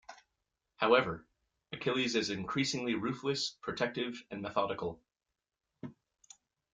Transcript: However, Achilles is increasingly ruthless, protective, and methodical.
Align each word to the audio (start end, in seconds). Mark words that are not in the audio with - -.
However, 0.77 1.27
Achilles 1.73 2.15
is 2.15 2.31
increasingly 2.31 2.95
ruthless, 2.95 3.51
protective, 3.61 4.23
and 4.31 4.41
methodical. 4.41 4.99